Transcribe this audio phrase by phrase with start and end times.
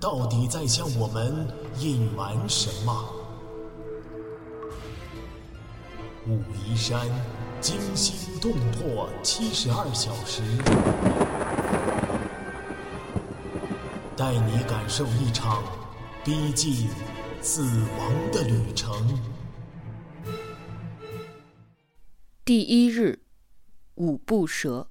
[0.00, 1.46] 到底在向我们
[1.80, 3.14] 隐瞒什么？
[6.28, 7.08] 武夷山
[7.60, 10.42] 惊心动魄七十二小时，
[14.16, 15.64] 带你感受一场
[16.24, 16.88] 逼近
[17.40, 19.18] 死亡的旅程。
[22.44, 23.20] 第一日，
[23.96, 24.88] 五步蛇。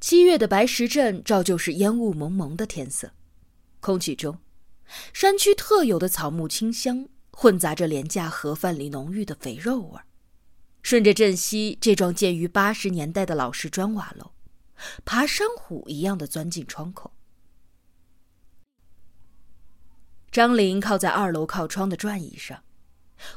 [0.00, 3.12] 七月的白石镇照旧是烟雾蒙蒙的天色，
[3.82, 4.38] 空气中，
[5.12, 10.04] 山区特有的草木清香混杂着廉价盒饭里浓郁的肥肉味儿。
[10.84, 14.30] 顺着镇西这幢建于八十年代的老式砖瓦楼，
[15.04, 17.12] 爬山虎一样的钻进窗口。
[20.30, 22.62] 张玲靠在二楼靠窗的转椅上，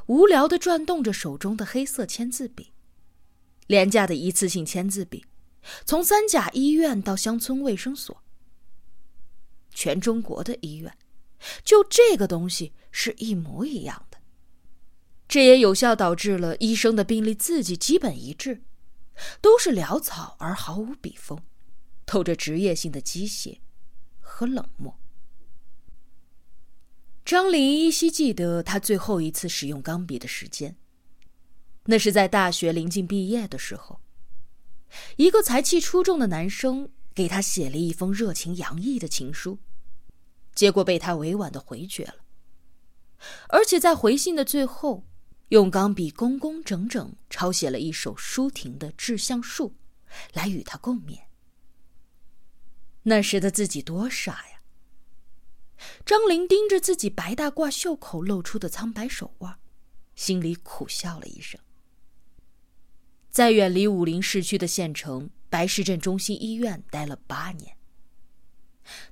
[0.05, 2.71] 无聊的转动着手中的黑色签字笔，
[3.66, 5.25] 廉价的一次性签字笔。
[5.85, 8.23] 从三甲医院到乡村卫生所，
[9.75, 10.91] 全中国的医院，
[11.63, 14.17] 就这个东西是一模一样的。
[15.27, 18.63] 这也有效导致了医生的病历字迹基本一致，
[19.41, 21.37] 都是潦草而毫无笔锋，
[22.05, 23.57] 透着职业性的机械
[24.19, 24.97] 和冷漠。
[27.25, 30.75] 张林依稀记得他最后一次使用钢笔的时间，
[31.85, 33.99] 那是在大学临近毕业的时候。
[35.17, 39.57] 一个才气出众的男生给他写了一封热情洋溢的情书，
[40.55, 42.15] 结果被他委婉的回绝了，
[43.49, 45.05] 而且在回信的最后，
[45.49, 49.69] 用钢笔工工整整抄写了一首舒婷的《致橡树》，
[50.33, 51.19] 来与他共勉。
[53.03, 54.61] 那时的自己多傻呀！
[56.05, 59.59] 张玲盯着自己白大褂袖口露出的苍白手腕，
[60.15, 61.59] 心里苦笑了一声。
[63.29, 67.75] 在远离武陵市区的县城白石镇中心医院待了八年，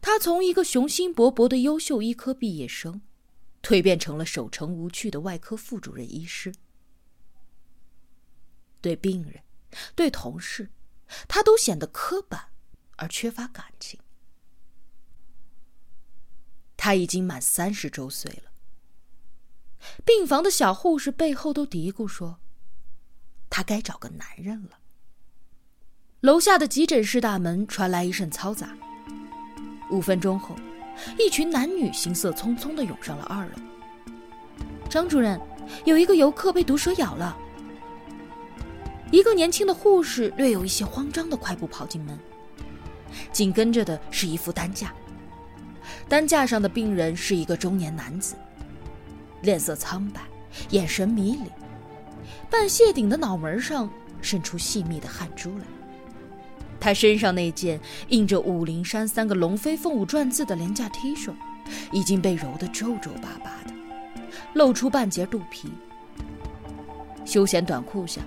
[0.04, 3.02] 他从一个雄心勃勃的优秀医科毕业生，
[3.62, 6.54] 蜕变成了守成无趣的外科副主任医师。
[8.82, 9.42] 对病人，
[9.96, 10.70] 对同事，
[11.30, 12.50] 他都显得刻板
[12.98, 13.98] 而缺乏感情。
[16.76, 18.52] 他已经满三十周岁了，
[20.04, 22.42] 病房的小护士背后都嘀咕说。
[23.50, 24.80] 他该找个男人了。
[26.20, 28.78] 楼下的急诊室大门传来一阵嘈杂。
[29.90, 30.56] 五分钟后，
[31.18, 33.52] 一群男女行色匆匆的涌上了二楼。
[34.90, 35.40] 张主任，
[35.86, 37.38] 有一个游客被毒蛇咬了。
[39.12, 42.18] 一个年轻的护士略有一些慌张的快步跑进门，
[43.32, 44.94] 紧跟着的是一副担架。
[46.10, 48.36] 担架上的病人是一个中年男子，
[49.42, 50.22] 脸色苍白，
[50.70, 51.50] 眼神迷离。
[52.50, 53.90] 半谢顶的脑门上
[54.22, 55.66] 渗出细密的汗珠来。
[56.84, 57.80] 他身上那件
[58.10, 61.34] 印着“武陵山三个龙飞凤舞”篆字的廉价 T 恤，
[61.94, 63.74] 已经被揉得皱皱巴巴的，
[64.56, 65.72] 露出半截肚皮。
[67.24, 68.20] 休闲短裤下，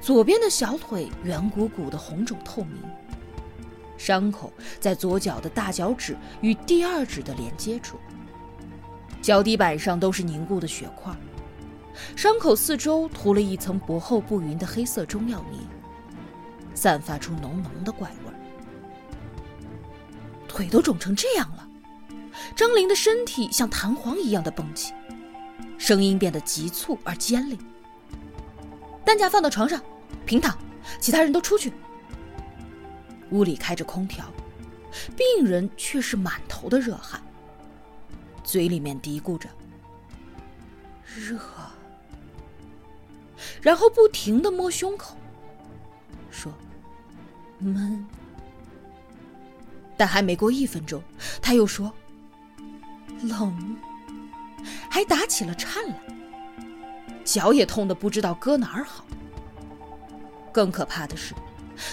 [0.00, 2.80] 左边的小腿圆鼓鼓的红肿透明，
[3.98, 4.50] 伤口
[4.80, 7.98] 在左脚的大脚趾与第二指的连接处，
[9.20, 11.14] 脚底板上都是凝固的血块。
[12.16, 15.58] 伤口四周涂了一层薄厚不匀的黑色中药泥，
[16.76, 18.34] 散发出浓浓的怪味儿。
[20.46, 21.68] 腿都肿成这样了，
[22.54, 24.94] 张玲的身体像弹簧一样的绷起，
[25.76, 27.58] 声音变得急促而尖利。
[29.04, 29.82] 担架放到床上，
[30.24, 30.56] 平躺，
[31.00, 31.72] 其他人都出去。
[33.30, 34.24] 屋里开着空调，
[35.16, 37.20] 病人却是满头的热汗，
[38.44, 39.48] 嘴里面嘀咕着
[41.04, 41.36] ：“热。”
[43.60, 45.16] 然后不停的摸胸口
[47.58, 48.04] ，：“闷。”
[49.96, 51.02] 但还没过一分钟，
[51.40, 51.92] 他又说
[53.22, 53.76] ：“冷。”
[54.90, 55.94] 还打起了颤来，
[57.24, 59.04] 脚也痛得不知道搁哪儿好。
[60.52, 61.34] 更可怕的是，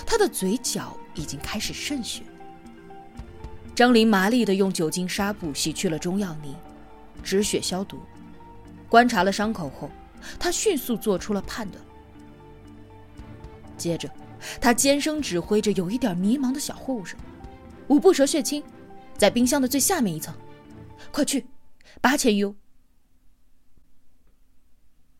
[0.05, 2.23] 他的嘴角已经开始渗血。
[3.75, 6.55] 张林麻利的用酒精纱布洗去了中药泥，
[7.23, 7.99] 止血消毒，
[8.89, 9.89] 观察了伤口后。
[10.39, 11.83] 他迅速做出了判断，
[13.77, 14.09] 接着，
[14.59, 17.15] 他尖声指挥着有一点迷茫的小护士
[17.87, 18.63] ：“五步蛇血清，
[19.17, 20.35] 在冰箱的最下面一层，
[21.11, 21.45] 快去，
[22.01, 22.55] 八千 U。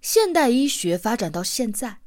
[0.02, 2.00] 现代医学发展到现在，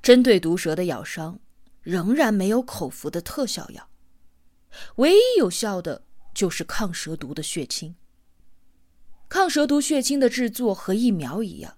[0.00, 1.40] 针对毒蛇的咬伤，
[1.82, 3.88] 仍然没有口服的特效药，
[4.96, 7.96] 唯一有效的就是抗蛇毒的血清。
[9.28, 11.76] 抗蛇毒血清的制作和疫苗一样，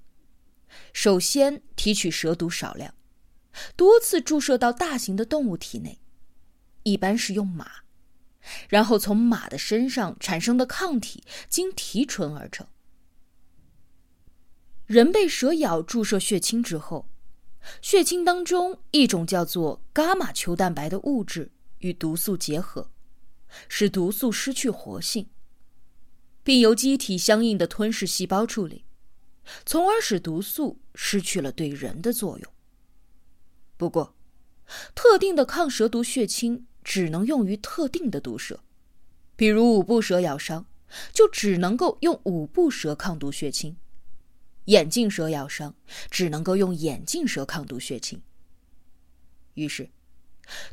[0.93, 2.93] 首先提取蛇毒少量，
[3.77, 6.01] 多次注射到大型的动物体内，
[6.83, 7.71] 一般是用马，
[8.69, 12.67] 然后从马的身上产生的抗体经提纯而成。
[14.87, 17.09] 人被蛇咬注射血清之后，
[17.83, 22.91] 血清当中一种叫做伽马球蛋白的物质与毒素结合，
[23.69, 25.29] 使毒素失去活性。
[26.45, 28.87] 并由机体相应的吞噬细胞处理，
[29.67, 32.53] 从而使毒素失去了对人的作用。
[33.79, 34.15] 不过，
[34.95, 38.61] 特定的抗蛇毒血清只能用于特定的毒蛇，
[39.37, 40.67] 比如五步蛇咬伤，
[41.13, 43.77] 就只能够用五步蛇抗毒血清；
[44.67, 45.75] 眼镜蛇咬伤，
[46.11, 48.21] 只能够用眼镜蛇抗毒血清。
[49.55, 49.89] 于是，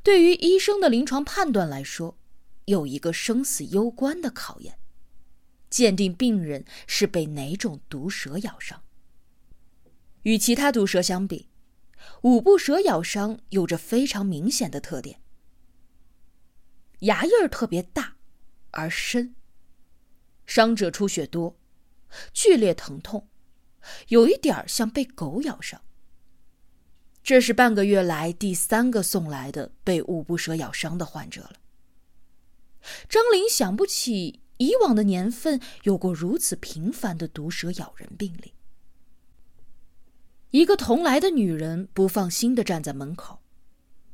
[0.03, 2.17] 对于医生的临床判断来说，
[2.65, 4.79] 有一个生死攸关的考验。
[5.69, 8.81] 鉴定病人是被哪种毒蛇咬伤。
[10.21, 11.49] 与其他毒蛇相比，
[12.21, 15.19] 五步蛇咬伤有着非常明显的特点：
[16.99, 18.15] 牙印儿特别大
[18.71, 19.35] 而深，
[20.45, 21.57] 伤者出血多，
[22.33, 23.27] 剧烈疼痛，
[24.07, 25.81] 有一点儿像被狗咬伤。
[27.21, 31.55] 这是半个月来第三个送来的被五步蛇咬伤的患者了。
[33.07, 34.41] 张玲想不起。
[34.57, 38.53] 以往的年份有过如此频繁的毒蛇咬人病例。
[40.55, 43.41] 一个同来的女人不放心的站在门口，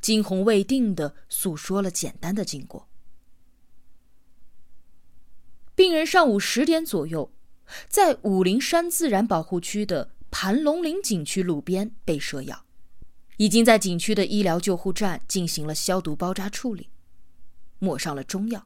[0.02, 2.90] 惊魂未定的诉说了简单的经过。
[5.76, 7.32] 病人上午十点左右，
[7.88, 12.66] 在武陵山自然保护区的盘龙岭景区路边被蛇咬，
[13.38, 16.90] 已经在景区的医疗救护站进行了消毒包扎处理，
[17.78, 18.66] 抹上了中药。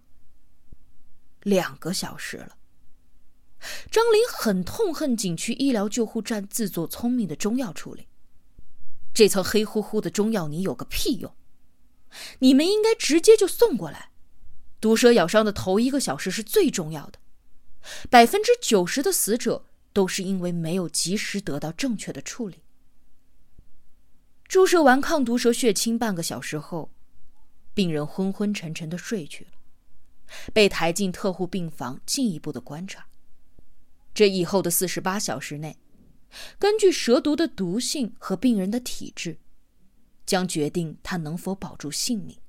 [1.43, 2.55] 两个小时了，
[3.89, 8.07] 张林很痛恨景区医疗救护站自作聪明的中药处理。
[9.13, 11.33] 这层黑乎乎的中药泥有个屁用！
[12.39, 14.11] 你们应该直接就送过来。
[14.81, 17.19] 毒蛇咬伤的头一个小时是最重要的，
[18.09, 22.61] 百分之九十的死者都是因为没有及时得到正确的处理。
[24.47, 26.91] 注射完抗毒蛇血清半个小时后，
[27.73, 29.51] 病人昏昏沉沉的睡去了。
[30.53, 33.07] 被抬进特护病房进一步的观察。
[34.15, 35.77] 这以后的四十八小时内，
[36.57, 39.37] 根据蛇毒的毒性和病人的体质，
[40.25, 42.39] 将决定他能否保住性命。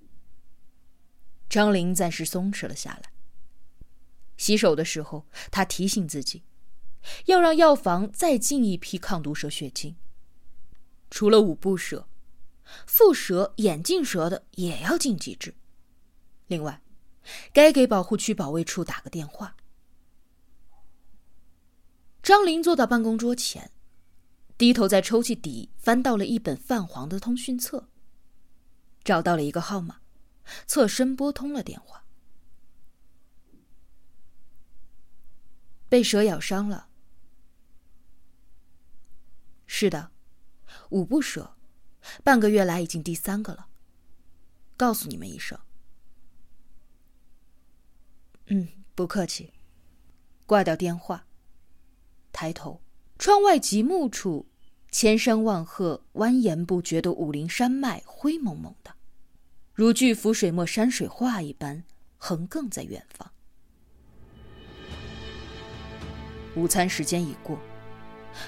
[1.48, 3.10] 张玲暂时松弛了下来。
[4.36, 6.44] 洗手的时候，他提醒自己，
[7.26, 9.96] 要让药房再进一批抗毒蛇血清。
[11.10, 12.08] 除了五步蛇、
[12.86, 15.54] 腹蛇、眼镜蛇的也要进几支。
[16.46, 16.80] 另外。
[17.52, 19.56] 该给保护区保卫处打个电话。
[22.26, 23.70] 张林坐到办公桌前，
[24.58, 27.88] 低头在抽屉底翻到了一本泛黄的通讯册，
[29.04, 30.00] 找到了一个号码，
[30.66, 32.04] 侧身拨通了电话。
[35.88, 36.88] 被蛇咬伤了。
[39.68, 40.10] 是的，
[40.90, 41.56] 五步蛇，
[42.24, 43.68] 半个月来已经第三个了。
[44.76, 45.56] 告诉你们一声。
[48.46, 49.52] 嗯，不客气。
[50.44, 51.25] 挂掉电话，
[52.36, 52.82] 抬头，
[53.18, 54.46] 窗外极目处，
[54.90, 58.94] 千山万壑蜿蜒不绝的武陵山脉灰蒙蒙的，
[59.72, 61.82] 如巨幅水墨山水画一般
[62.18, 63.32] 横亘在远方。
[66.56, 67.58] 午餐时间已过，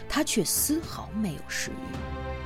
[0.06, 2.37] 他却丝毫没有食欲。